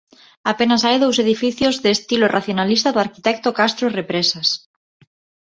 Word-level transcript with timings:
Apenas 0.53 0.81
hai 0.87 0.97
dous 1.03 1.17
edificios 1.25 1.75
de 1.83 1.89
estilo 1.97 2.27
racionalista 2.35 2.89
do 2.91 3.03
arquitecto 3.05 3.49
Castro 3.59 3.85
Represas. 3.99 4.47